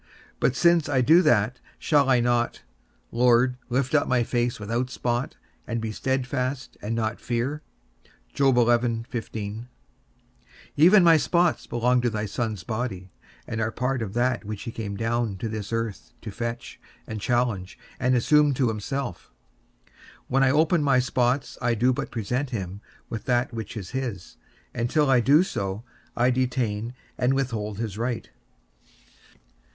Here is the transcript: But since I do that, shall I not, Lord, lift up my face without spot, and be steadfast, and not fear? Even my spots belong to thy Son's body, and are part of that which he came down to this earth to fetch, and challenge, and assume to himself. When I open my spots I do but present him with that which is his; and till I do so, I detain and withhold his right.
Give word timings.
But 0.39 0.55
since 0.55 0.89
I 0.89 1.01
do 1.01 1.21
that, 1.21 1.59
shall 1.77 2.09
I 2.09 2.19
not, 2.21 2.63
Lord, 3.11 3.57
lift 3.69 3.93
up 3.93 4.07
my 4.07 4.23
face 4.23 4.59
without 4.59 4.89
spot, 4.89 5.35
and 5.67 5.79
be 5.79 5.91
steadfast, 5.91 6.75
and 6.81 6.95
not 6.95 7.19
fear? 7.21 7.61
Even 8.35 9.07
my 11.03 11.17
spots 11.17 11.67
belong 11.67 12.01
to 12.01 12.09
thy 12.09 12.25
Son's 12.25 12.63
body, 12.63 13.11
and 13.45 13.61
are 13.61 13.69
part 13.71 14.01
of 14.01 14.15
that 14.15 14.43
which 14.43 14.63
he 14.63 14.71
came 14.71 14.97
down 14.97 15.37
to 15.37 15.47
this 15.47 15.71
earth 15.71 16.13
to 16.23 16.31
fetch, 16.31 16.79
and 17.05 17.21
challenge, 17.21 17.77
and 17.99 18.15
assume 18.15 18.55
to 18.55 18.69
himself. 18.69 19.29
When 20.27 20.41
I 20.41 20.49
open 20.49 20.81
my 20.81 20.97
spots 20.97 21.59
I 21.61 21.75
do 21.75 21.93
but 21.93 22.09
present 22.09 22.49
him 22.49 22.81
with 23.07 23.25
that 23.25 23.53
which 23.53 23.77
is 23.77 23.91
his; 23.91 24.37
and 24.73 24.89
till 24.89 25.11
I 25.11 25.19
do 25.19 25.43
so, 25.43 25.83
I 26.17 26.31
detain 26.31 26.95
and 27.19 27.35
withhold 27.35 27.77
his 27.77 27.99
right. 27.99 28.27